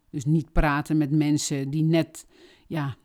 Dus 0.09 0.25
niet 0.25 0.51
praten 0.51 0.97
met 0.97 1.11
mensen 1.11 1.69
die 1.69 1.83
net, 1.83 2.25
ja, 2.67 2.95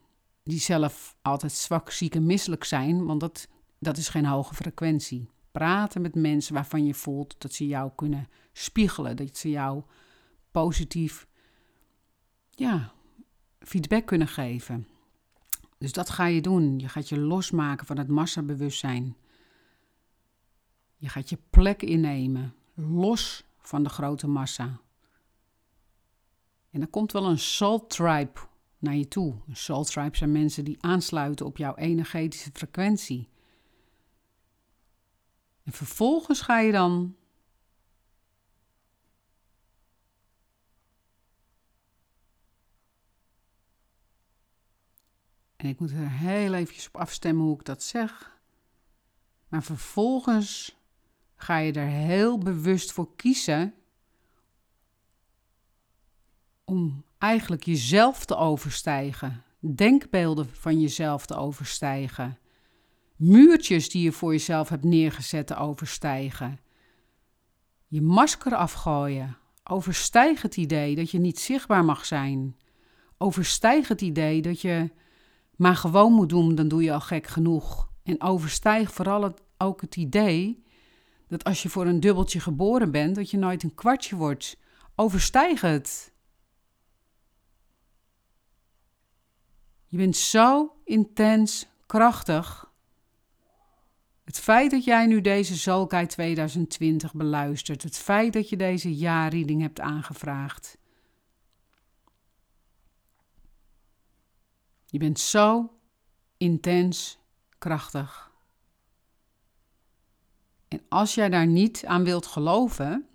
die 0.43 0.59
zelf 0.59 1.17
altijd 1.23 1.53
zwak, 1.53 1.91
ziek 1.91 2.15
en 2.15 2.27
misselijk 2.27 2.65
zijn, 2.65 3.05
want 3.05 3.21
dat, 3.21 3.49
dat 3.79 3.97
is 3.97 4.09
geen 4.09 4.27
hoge 4.27 4.55
frequentie. 4.55 5.29
Praten 5.53 6.03
met 6.03 6.15
mensen 6.15 6.55
waarvan 6.55 6.87
je 6.87 6.95
voelt 6.95 7.35
dat 7.39 7.53
ze 7.53 7.67
jou 7.67 7.91
kunnen 7.95 8.29
spiegelen, 8.53 9.17
dat 9.17 9.37
ze 9.37 9.51
jou 9.51 9.83
positief, 10.51 11.27
ja, 12.51 12.93
feedback 13.59 14.07
kunnen 14.07 14.29
geven. 14.29 14.89
Dus 15.79 15.93
dat 15.93 16.11
ga 16.11 16.27
je 16.27 16.41
doen. 16.41 16.79
Je 16.79 16.89
gaat 16.89 17.09
je 17.09 17.19
losmaken 17.19 17.87
van 17.87 17.99
het 17.99 18.09
massabewustzijn. 18.09 19.17
Je 20.97 21.09
gaat 21.09 21.29
je 21.29 21.39
plek 21.51 21.83
innemen, 21.83 22.55
los 22.75 23.45
van 23.59 23.83
de 23.83 23.89
grote 23.89 24.27
massa. 24.27 24.81
En 26.71 26.81
er 26.81 26.89
komt 26.89 27.13
wel 27.13 27.25
een 27.25 27.39
soul 27.39 27.87
tribe 27.87 28.41
naar 28.79 28.95
je 28.95 29.09
toe. 29.09 29.35
Een 29.49 29.57
soul 29.57 29.85
tribe 29.85 30.17
zijn 30.17 30.33
mensen 30.33 30.65
die 30.65 30.77
aansluiten 30.81 31.47
op 31.47 31.57
jouw 31.57 31.75
energetische 31.75 32.51
frequentie. 32.53 33.29
En 35.63 35.73
vervolgens 35.73 36.41
ga 36.41 36.59
je 36.59 36.73
dan 36.73 37.17
Ik 45.69 45.81
moet 45.81 45.91
er 45.91 46.11
heel 46.11 46.55
eventjes 46.55 46.87
op 46.87 46.97
afstemmen 46.97 47.45
hoe 47.45 47.59
ik 47.59 47.65
dat 47.65 47.83
zeg. 47.83 48.39
Maar 49.49 49.63
vervolgens 49.63 50.77
ga 51.37 51.57
je 51.57 51.73
er 51.73 51.87
heel 51.87 52.39
bewust 52.39 52.93
voor 52.93 53.17
kiezen 53.17 53.75
om 56.65 57.05
eigenlijk 57.19 57.65
jezelf 57.65 58.25
te 58.25 58.37
overstijgen, 58.37 59.45
denkbeelden 59.59 60.49
van 60.53 60.81
jezelf 60.81 61.27
te 61.27 61.35
overstijgen, 61.35 62.39
muurtjes 63.17 63.91
die 63.91 64.03
je 64.03 64.13
voor 64.13 64.33
jezelf 64.33 64.69
hebt 64.69 64.85
neergezet 64.85 65.47
te 65.47 65.57
overstijgen, 65.57 66.61
je 67.87 68.03
masker 68.03 68.55
afgooien, 68.55 69.37
overstijg 69.65 70.43
het 70.43 70.57
idee 70.57 70.95
dat 70.95 71.11
je 71.11 71.19
niet 71.19 71.39
zichtbaar 71.39 71.85
mag 71.85 72.07
zijn, 72.07 72.57
overstijg 73.19 73.89
het 73.89 74.01
idee 74.01 74.43
dat 74.43 74.61
je 74.61 74.91
maar 75.57 75.77
gewoon 75.77 76.13
moet 76.13 76.29
doen, 76.29 76.55
dan 76.55 76.69
doe 76.69 76.83
je 76.83 76.93
al 76.93 77.01
gek 77.01 77.27
genoeg. 77.27 77.93
En 78.03 78.23
overstijg 78.23 78.93
vooral 78.93 79.35
ook 79.59 79.81
het 79.81 79.97
idee 79.97 80.65
dat 81.29 81.45
als 81.45 81.63
je 81.63 81.69
voor 81.69 81.87
een 81.87 82.01
dubbeltje 82.01 82.41
geboren 82.41 82.91
bent, 82.91 83.15
dat 83.15 83.31
je 83.31 83.37
nooit 83.37 83.63
een 83.63 83.75
kwartje 83.75 84.17
wordt. 84.17 84.57
Overstijg 84.95 85.61
het. 85.61 86.13
Je 89.87 89.97
bent 89.97 90.17
zo 90.17 90.77
intens 90.85 91.67
krachtig. 91.87 92.73
Het 94.25 94.39
feit 94.39 94.71
dat 94.71 94.85
jij 94.85 95.07
nu 95.07 95.21
deze 95.21 95.55
Zolkai 95.55 96.07
2020 96.07 97.15
beluistert, 97.15 97.83
het 97.83 97.97
feit 97.97 98.33
dat 98.33 98.49
je 98.49 98.57
deze 98.57 98.95
jaarreading 98.95 99.61
hebt 99.61 99.81
aangevraagd, 99.81 100.79
Je 104.95 105.01
bent 105.01 105.21
zo 105.21 105.73
intens 106.37 107.19
krachtig. 107.59 108.33
En 110.69 110.81
als 110.89 111.15
jij 111.15 111.29
daar 111.29 111.47
niet 111.47 111.85
aan 111.87 112.05
wilt 112.05 112.27
geloven, 112.27 113.07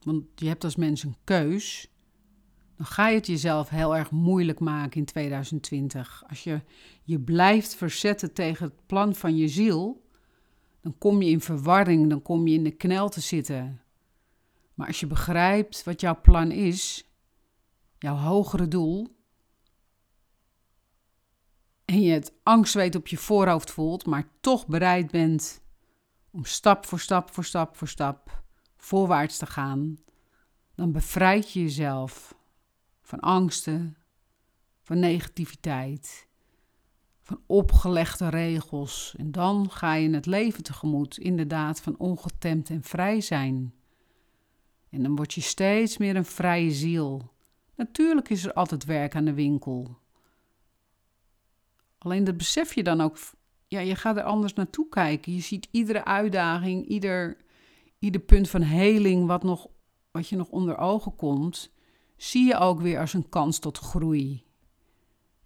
want 0.00 0.24
je 0.34 0.46
hebt 0.48 0.64
als 0.64 0.76
mens 0.76 1.02
een 1.02 1.16
keus, 1.24 1.90
dan 2.76 2.86
ga 2.86 3.08
je 3.08 3.14
het 3.14 3.26
jezelf 3.26 3.68
heel 3.68 3.96
erg 3.96 4.10
moeilijk 4.10 4.60
maken 4.60 4.98
in 4.98 5.04
2020. 5.04 6.24
Als 6.28 6.44
je 6.44 6.60
je 7.02 7.20
blijft 7.20 7.74
verzetten 7.74 8.32
tegen 8.32 8.66
het 8.66 8.86
plan 8.86 9.14
van 9.14 9.36
je 9.36 9.48
ziel, 9.48 10.06
dan 10.80 10.98
kom 10.98 11.22
je 11.22 11.30
in 11.30 11.40
verwarring, 11.40 12.08
dan 12.08 12.22
kom 12.22 12.46
je 12.46 12.54
in 12.54 12.64
de 12.64 12.76
knel 12.76 13.08
te 13.08 13.20
zitten. 13.20 13.82
Maar 14.74 14.86
als 14.86 15.00
je 15.00 15.06
begrijpt 15.06 15.84
wat 15.84 16.00
jouw 16.00 16.20
plan 16.20 16.50
is, 16.50 17.08
jouw 17.98 18.16
hogere 18.16 18.68
doel, 18.68 19.20
en 21.92 22.02
je 22.02 22.12
het 22.12 22.32
angstzweet 22.42 22.94
op 22.94 23.06
je 23.06 23.16
voorhoofd 23.16 23.70
voelt, 23.70 24.06
maar 24.06 24.28
toch 24.40 24.66
bereid 24.66 25.10
bent 25.10 25.62
om 26.30 26.44
stap 26.44 26.86
voor 26.86 27.00
stap 27.00 27.30
voor 27.30 27.44
stap 27.44 27.76
voor 27.76 27.88
stap 27.88 28.42
voorwaarts 28.76 29.36
te 29.38 29.46
gaan, 29.46 29.98
dan 30.74 30.92
bevrijd 30.92 31.52
je 31.52 31.60
jezelf 31.60 32.34
van 33.02 33.20
angsten, 33.20 33.96
van 34.82 34.98
negativiteit, 34.98 36.28
van 37.22 37.40
opgelegde 37.46 38.28
regels. 38.28 39.14
En 39.18 39.32
dan 39.32 39.70
ga 39.70 39.94
je 39.94 40.10
het 40.10 40.26
leven 40.26 40.62
tegemoet, 40.62 41.18
inderdaad, 41.18 41.80
van 41.80 41.98
ongetemd 41.98 42.70
en 42.70 42.82
vrij 42.82 43.20
zijn. 43.20 43.74
En 44.90 45.02
dan 45.02 45.16
word 45.16 45.32
je 45.32 45.40
steeds 45.40 45.98
meer 45.98 46.16
een 46.16 46.24
vrije 46.24 46.70
ziel. 46.70 47.32
Natuurlijk 47.74 48.28
is 48.28 48.44
er 48.44 48.52
altijd 48.52 48.84
werk 48.84 49.16
aan 49.16 49.24
de 49.24 49.34
winkel. 49.34 50.00
Alleen 52.02 52.24
dat 52.24 52.36
besef 52.36 52.74
je 52.74 52.82
dan 52.82 53.00
ook, 53.00 53.16
ja, 53.66 53.80
je 53.80 53.94
gaat 53.94 54.16
er 54.16 54.22
anders 54.22 54.54
naartoe 54.54 54.88
kijken. 54.88 55.34
Je 55.34 55.40
ziet 55.40 55.68
iedere 55.70 56.04
uitdaging, 56.04 56.86
ieder, 56.86 57.36
ieder 57.98 58.20
punt 58.20 58.50
van 58.50 58.62
heling 58.62 59.26
wat, 59.26 59.42
nog, 59.42 59.68
wat 60.10 60.28
je 60.28 60.36
nog 60.36 60.48
onder 60.48 60.78
ogen 60.78 61.16
komt, 61.16 61.72
zie 62.16 62.46
je 62.46 62.58
ook 62.58 62.80
weer 62.80 63.00
als 63.00 63.12
een 63.12 63.28
kans 63.28 63.58
tot 63.58 63.78
groei. 63.78 64.44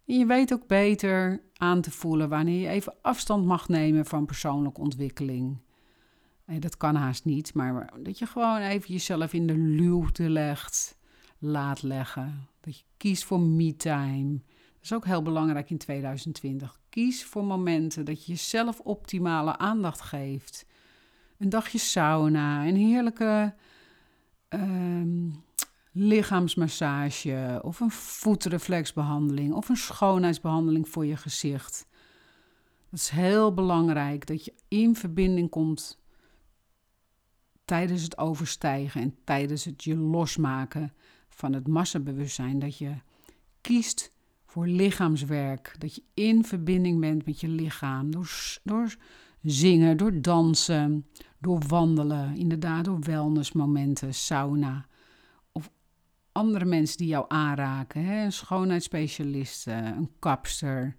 En 0.07 0.19
je 0.19 0.27
weet 0.27 0.53
ook 0.53 0.67
beter 0.67 1.43
aan 1.57 1.81
te 1.81 1.91
voelen 1.91 2.29
wanneer 2.29 2.61
je 2.61 2.69
even 2.69 2.95
afstand 3.03 3.45
mag 3.45 3.69
nemen 3.69 4.07
van 4.07 4.27
persoonlijke 4.27 4.81
ontwikkeling. 4.81 5.59
En 6.45 6.61
dat 6.61 6.77
kan 6.77 6.95
haast 6.95 7.25
niet, 7.25 7.55
maar 7.55 7.93
dat 8.03 8.19
je 8.19 8.27
gewoon 8.27 8.61
even 8.61 8.93
jezelf 8.93 9.33
in 9.33 9.47
de 9.47 9.57
luwte 9.57 10.31
legt, 10.31 10.99
laat 11.39 11.83
leggen. 11.83 12.49
Dat 12.61 12.79
je 12.79 12.85
kiest 12.97 13.25
voor 13.25 13.41
me-time 13.41 14.41
is 14.87 14.93
ook 14.93 15.05
heel 15.05 15.23
belangrijk 15.23 15.71
in 15.71 15.79
2020. 15.79 16.81
Kies 16.89 17.25
voor 17.25 17.45
momenten 17.45 18.05
dat 18.05 18.27
je 18.27 18.33
jezelf 18.33 18.81
optimale 18.81 19.59
aandacht 19.59 20.01
geeft. 20.01 20.67
Een 21.39 21.49
dagje 21.49 21.79
sauna, 21.79 22.67
een 22.67 22.77
heerlijke 22.77 23.55
uh, 24.51 25.33
lichaamsmassage 25.93 27.61
of 27.63 27.81
een 27.81 27.91
voetreflexbehandeling 27.91 29.53
of 29.53 29.69
een 29.69 29.77
schoonheidsbehandeling 29.77 30.89
voor 30.89 31.07
je 31.07 31.17
gezicht. 31.17 31.87
Het 32.91 33.01
is 33.01 33.09
heel 33.09 33.55
belangrijk 33.55 34.27
dat 34.27 34.45
je 34.45 34.55
in 34.69 34.97
verbinding 34.97 35.51
komt 35.51 35.99
tijdens 37.65 38.03
het 38.03 38.19
overstijgen 38.19 39.01
en 39.01 39.17
tijdens 39.25 39.65
het 39.65 39.85
je 39.85 39.97
losmaken 39.97 40.95
van 41.29 41.53
het 41.53 41.69
massabewustzijn. 41.69 42.59
Dat 42.59 42.79
je 42.79 42.95
kiest 43.61 44.15
voor 44.57 44.67
lichaamswerk. 44.67 45.75
Dat 45.79 45.95
je 45.95 46.03
in 46.15 46.45
verbinding 46.45 47.01
bent 47.01 47.27
met 47.27 47.41
je 47.41 47.49
lichaam. 47.49 48.11
Door, 48.11 48.31
door 48.63 48.97
zingen, 49.43 49.97
door 49.97 50.21
dansen, 50.21 51.07
door 51.39 51.63
wandelen. 51.69 52.37
Inderdaad, 52.37 52.85
door 52.85 53.01
wellnessmomenten, 53.01 54.15
sauna. 54.15 54.87
Of 55.53 55.71
andere 56.33 56.65
mensen 56.65 56.97
die 56.97 57.07
jou 57.07 57.25
aanraken. 57.29 58.05
Hè? 58.05 58.25
Een 58.25 58.33
schoonheidsspecialist, 58.33 59.67
een 59.67 60.11
kapster, 60.19 60.97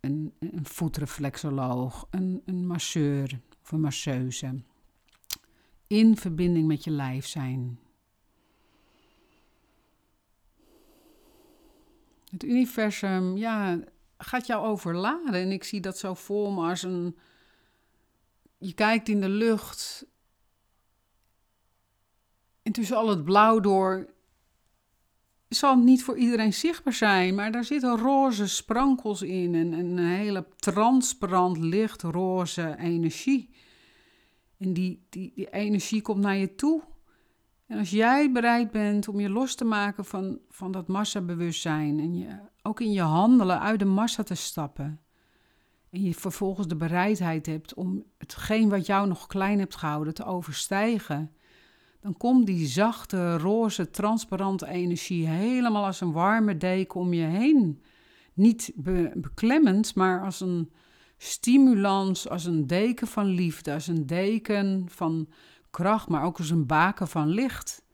een, 0.00 0.32
een 0.38 0.64
voetreflexoloog, 0.64 2.06
een, 2.10 2.42
een 2.44 2.66
masseur 2.66 3.40
of 3.62 3.72
een 3.72 3.80
masseuse. 3.80 4.62
In 5.86 6.16
verbinding 6.16 6.66
met 6.66 6.84
je 6.84 6.90
lijf 6.90 7.26
zijn. 7.26 7.78
Het 12.30 12.42
universum, 12.42 13.36
ja, 13.36 13.78
gaat 14.18 14.46
jou 14.46 14.66
overladen. 14.66 15.34
En 15.34 15.52
ik 15.52 15.64
zie 15.64 15.80
dat 15.80 15.98
zo 15.98 16.14
voor 16.14 16.52
me 16.52 16.68
als 16.68 16.82
een. 16.82 17.16
Je 18.58 18.72
kijkt 18.72 19.08
in 19.08 19.20
de 19.20 19.28
lucht. 19.28 20.06
En 22.62 22.72
tussen 22.72 22.96
al 22.96 23.08
het 23.08 23.24
blauw 23.24 23.60
door. 23.60 24.08
Zal 25.48 25.76
niet 25.76 26.04
voor 26.04 26.16
iedereen 26.16 26.52
zichtbaar 26.52 26.92
zijn, 26.92 27.34
maar 27.34 27.52
daar 27.52 27.64
zitten 27.64 27.98
roze 27.98 28.48
sprankels 28.48 29.22
in. 29.22 29.54
En 29.54 29.72
een 29.72 29.98
hele 29.98 30.46
transparant 30.56 31.58
lichtroze 31.58 32.76
energie. 32.78 33.50
En 34.58 34.72
die, 34.72 35.06
die, 35.08 35.32
die 35.34 35.50
energie 35.50 36.02
komt 36.02 36.20
naar 36.20 36.36
je 36.36 36.54
toe. 36.54 36.82
En 37.68 37.78
als 37.78 37.90
jij 37.90 38.32
bereid 38.32 38.70
bent 38.70 39.08
om 39.08 39.20
je 39.20 39.28
los 39.28 39.54
te 39.54 39.64
maken 39.64 40.04
van, 40.04 40.38
van 40.48 40.72
dat 40.72 40.88
massabewustzijn 40.88 42.00
en 42.00 42.16
je 42.16 42.38
ook 42.62 42.80
in 42.80 42.92
je 42.92 43.00
handelen 43.00 43.60
uit 43.60 43.78
de 43.78 43.84
massa 43.84 44.22
te 44.22 44.34
stappen 44.34 45.00
en 45.90 46.02
je 46.02 46.14
vervolgens 46.14 46.66
de 46.66 46.76
bereidheid 46.76 47.46
hebt 47.46 47.74
om 47.74 48.04
hetgeen 48.18 48.68
wat 48.68 48.86
jou 48.86 49.08
nog 49.08 49.26
klein 49.26 49.58
hebt 49.58 49.76
gehouden 49.76 50.14
te 50.14 50.24
overstijgen, 50.24 51.32
dan 52.00 52.16
komt 52.16 52.46
die 52.46 52.66
zachte, 52.66 53.38
roze, 53.38 53.90
transparante 53.90 54.66
energie 54.66 55.26
helemaal 55.26 55.84
als 55.84 56.00
een 56.00 56.12
warme 56.12 56.56
deken 56.56 57.00
om 57.00 57.12
je 57.12 57.24
heen. 57.24 57.82
Niet 58.34 58.72
beklemmend, 59.14 59.94
maar 59.94 60.24
als 60.24 60.40
een 60.40 60.72
stimulans, 61.16 62.28
als 62.28 62.44
een 62.44 62.66
deken 62.66 63.06
van 63.06 63.26
liefde, 63.26 63.72
als 63.72 63.86
een 63.86 64.06
deken 64.06 64.84
van 64.88 65.28
kracht, 65.70 66.08
maar 66.08 66.22
ook 66.22 66.38
als 66.38 66.50
een 66.50 66.66
baken 66.66 67.08
van 67.08 67.28
licht. 67.28 67.84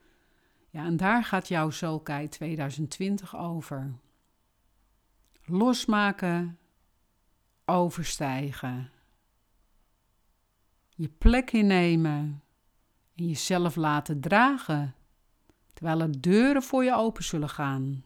Ja, 0.71 0.85
en 0.85 0.97
daar 0.97 1.25
gaat 1.25 1.49
jouw 1.49 1.71
Zulkei 1.71 2.29
2020 2.29 3.37
over. 3.37 3.93
Losmaken, 5.45 6.59
overstijgen. 7.65 8.91
Je 10.89 11.09
plek 11.09 11.53
innemen 11.53 12.43
en 13.15 13.27
jezelf 13.27 13.77
laten 13.77 14.21
dragen, 14.21 14.95
terwijl 15.73 16.01
er 16.01 16.21
deuren 16.21 16.63
voor 16.63 16.85
je 16.85 16.95
open 16.95 17.25
zullen 17.25 17.49
gaan. 17.49 18.05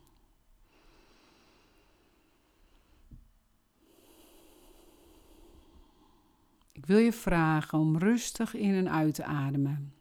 Ik 6.79 6.87
wil 6.87 6.99
je 6.99 7.13
vragen 7.13 7.79
om 7.79 7.97
rustig 7.97 8.55
in 8.55 8.75
en 8.75 8.91
uit 8.91 9.15
te 9.15 9.25
ademen. 9.25 9.95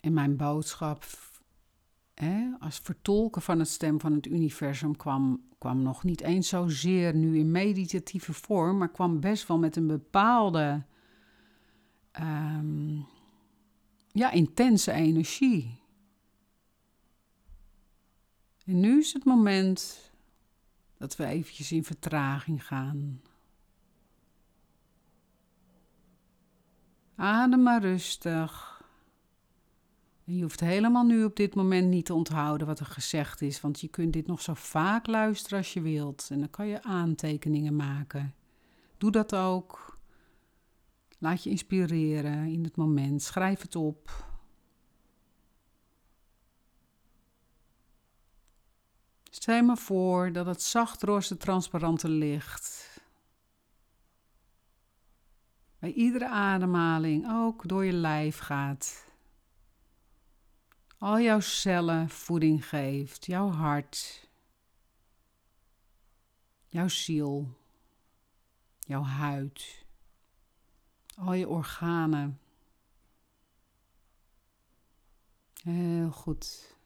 En 0.00 0.12
mijn 0.12 0.36
boodschap 0.36 1.04
hè, 2.14 2.50
als 2.58 2.78
vertolken 2.78 3.42
van 3.42 3.58
het 3.58 3.68
stem 3.68 4.00
van 4.00 4.12
het 4.12 4.26
universum 4.26 4.96
kwam, 4.96 5.42
kwam 5.58 5.82
nog 5.82 6.04
niet 6.04 6.20
eens 6.20 6.48
zozeer 6.48 7.14
nu 7.14 7.38
in 7.38 7.50
meditatieve 7.50 8.32
vorm, 8.32 8.78
maar 8.78 8.90
kwam 8.90 9.20
best 9.20 9.46
wel 9.46 9.58
met 9.58 9.76
een 9.76 9.86
bepaalde 9.86 10.84
um, 12.20 13.06
ja, 14.12 14.30
intense 14.30 14.92
energie. 14.92 15.78
En 18.64 18.80
nu 18.80 18.98
is 18.98 19.12
het 19.12 19.24
moment 19.24 20.09
dat 21.00 21.16
we 21.16 21.24
eventjes 21.24 21.72
in 21.72 21.84
vertraging 21.84 22.66
gaan. 22.66 23.20
Adem 27.14 27.62
maar 27.62 27.80
rustig. 27.80 28.82
Je 30.24 30.42
hoeft 30.42 30.60
helemaal 30.60 31.04
nu 31.04 31.24
op 31.24 31.36
dit 31.36 31.54
moment 31.54 31.88
niet 31.88 32.04
te 32.04 32.14
onthouden 32.14 32.66
wat 32.66 32.80
er 32.80 32.86
gezegd 32.86 33.42
is, 33.42 33.60
want 33.60 33.80
je 33.80 33.88
kunt 33.88 34.12
dit 34.12 34.26
nog 34.26 34.42
zo 34.42 34.54
vaak 34.54 35.06
luisteren 35.06 35.58
als 35.58 35.72
je 35.72 35.80
wilt. 35.80 36.28
En 36.30 36.38
dan 36.38 36.50
kan 36.50 36.66
je 36.66 36.82
aantekeningen 36.82 37.76
maken. 37.76 38.34
Doe 38.98 39.10
dat 39.10 39.34
ook. 39.34 39.98
Laat 41.18 41.42
je 41.42 41.50
inspireren 41.50 42.46
in 42.46 42.64
het 42.64 42.76
moment. 42.76 43.22
Schrijf 43.22 43.60
het 43.60 43.76
op. 43.76 44.29
Stel 49.30 49.62
maar 49.62 49.78
voor 49.78 50.32
dat 50.32 50.46
het 50.46 50.62
zacht 50.62 51.02
roze 51.02 51.36
transparante 51.36 52.08
licht 52.08 52.88
bij 55.78 55.92
iedere 55.92 56.28
ademhaling 56.28 57.30
ook 57.30 57.68
door 57.68 57.84
je 57.84 57.92
lijf 57.92 58.38
gaat 58.38 59.08
al 61.00 61.20
jouw 61.20 61.40
cellen 61.40 62.08
voeding 62.08 62.68
geeft, 62.68 63.26
jouw 63.26 63.50
hart, 63.50 64.28
jouw 66.68 66.88
ziel, 66.88 67.58
jouw 68.78 69.02
huid, 69.02 69.84
al 71.16 71.32
je 71.32 71.48
organen. 71.48 72.40
Heel 75.62 76.10
goed. 76.10 76.76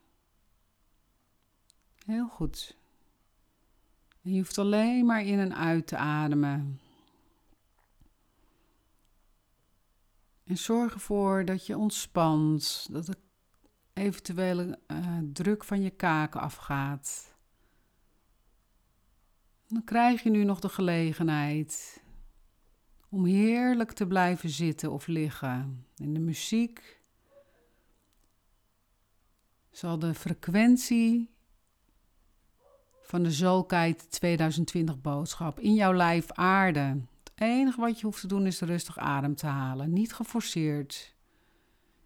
Heel 2.05 2.29
goed. 2.29 2.77
En 4.23 4.33
je 4.33 4.39
hoeft 4.39 4.59
alleen 4.59 5.07
maar 5.07 5.25
in 5.25 5.39
en 5.39 5.55
uit 5.55 5.87
te 5.87 5.97
ademen. 5.97 6.81
En 10.45 10.59
zorg 10.59 10.95
ervoor 10.95 11.45
dat 11.45 11.67
je 11.67 11.79
ontspant, 11.79 12.89
dat 12.91 13.07
de 13.07 13.17
eventuele 13.93 14.79
uh, 14.87 15.19
druk 15.33 15.65
van 15.65 15.83
je 15.83 15.91
kaken 15.91 16.41
afgaat. 16.41 17.35
Dan 19.67 19.85
krijg 19.85 20.23
je 20.23 20.31
nu 20.31 20.45
nog 20.45 20.61
de 20.61 20.69
gelegenheid 20.69 22.03
om 23.09 23.25
heerlijk 23.25 23.93
te 23.93 24.07
blijven 24.07 24.51
zitten 24.51 24.93
of 24.93 25.07
liggen. 25.07 25.87
En 25.97 26.13
de 26.13 26.21
muziek 26.21 27.03
zal 29.71 29.99
de 29.99 30.15
frequentie 30.15 31.34
van 33.07 33.23
de 33.23 33.31
Zolkheid 33.31 34.11
2020 34.11 35.01
boodschap. 35.01 35.61
In 35.61 35.75
jouw 35.75 35.95
lijf 35.95 36.33
aarden. 36.33 37.09
Het 37.23 37.33
enige 37.43 37.81
wat 37.81 38.01
je 38.01 38.07
hoeft 38.07 38.21
te 38.21 38.27
doen 38.27 38.47
is 38.47 38.61
rustig 38.61 38.99
adem 38.99 39.35
te 39.35 39.47
halen, 39.47 39.93
niet 39.93 40.13
geforceerd. 40.13 41.15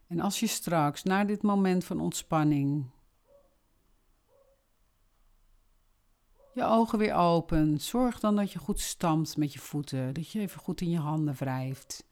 En 0.07 0.21
als 0.21 0.41
je 0.41 0.47
straks, 0.47 1.03
na 1.03 1.25
dit 1.25 1.43
moment 1.43 1.85
van 1.85 2.01
ontspanning, 2.01 2.91
je 6.55 6.65
ogen 6.65 6.99
weer 6.99 7.15
opent, 7.15 7.83
zorg 7.83 8.21
dan 8.21 8.37
dat 8.37 8.53
je 8.53 8.59
goed 8.59 8.81
stampt 8.81 9.37
met 9.37 9.53
je 9.53 9.59
voeten, 9.59 10.15
dat 10.15 10.31
je 10.31 10.41
even 10.41 10.61
goed 10.61 10.81
in 10.81 10.91
je 10.91 10.99
handen 10.99 11.35
wrijft, 11.35 12.07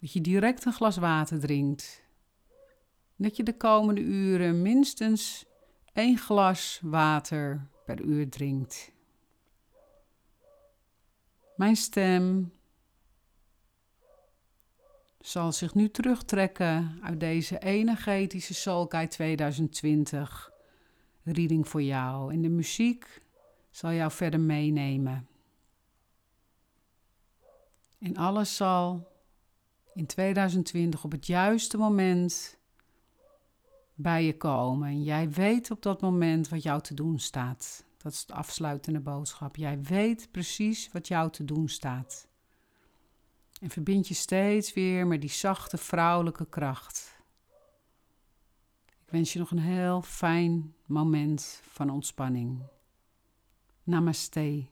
dat 0.00 0.12
je 0.12 0.20
direct 0.20 0.64
een 0.64 0.72
glas 0.72 0.96
water 0.96 1.40
drinkt, 1.40 2.02
dat 3.16 3.36
je 3.36 3.42
de 3.42 3.56
komende 3.56 4.00
uren 4.00 4.62
minstens 4.62 5.44
één 5.92 6.18
glas 6.18 6.80
water 6.82 7.66
per 7.84 8.00
uur 8.00 8.28
drinkt. 8.28 8.92
Mijn 11.56 11.76
stem 11.76 12.52
zal 15.20 15.52
zich 15.52 15.74
nu 15.74 15.90
terugtrekken 15.90 16.98
uit 17.02 17.20
deze 17.20 17.58
energetische 17.58 18.54
Soulguide 18.54 19.10
2020 19.10 20.50
reading 21.22 21.68
voor 21.68 21.82
jou. 21.82 22.32
En 22.32 22.42
de 22.42 22.48
muziek 22.48 23.22
zal 23.70 23.92
jou 23.92 24.10
verder 24.10 24.40
meenemen. 24.40 25.28
En 27.98 28.16
alles 28.16 28.56
zal 28.56 29.08
in 29.94 30.06
2020 30.06 31.04
op 31.04 31.12
het 31.12 31.26
juiste 31.26 31.76
moment 31.76 32.58
bij 34.02 34.24
je 34.24 34.36
komen. 34.36 34.88
En 34.88 35.02
jij 35.02 35.30
weet 35.30 35.70
op 35.70 35.82
dat 35.82 36.00
moment 36.00 36.48
wat 36.48 36.62
jou 36.62 36.80
te 36.80 36.94
doen 36.94 37.18
staat. 37.18 37.84
Dat 37.96 38.12
is 38.12 38.26
de 38.26 38.34
afsluitende 38.34 39.00
boodschap. 39.00 39.56
Jij 39.56 39.82
weet 39.82 40.28
precies 40.30 40.92
wat 40.92 41.08
jou 41.08 41.30
te 41.30 41.44
doen 41.44 41.68
staat. 41.68 42.28
En 43.60 43.70
verbind 43.70 44.08
je 44.08 44.14
steeds 44.14 44.72
weer 44.72 45.06
met 45.06 45.20
die 45.20 45.30
zachte 45.30 45.76
vrouwelijke 45.76 46.46
kracht. 46.46 47.18
Ik 48.86 49.10
wens 49.10 49.32
je 49.32 49.38
nog 49.38 49.50
een 49.50 49.58
heel 49.58 50.02
fijn 50.02 50.74
moment 50.86 51.62
van 51.64 51.90
ontspanning. 51.90 52.62
Namaste. 53.82 54.66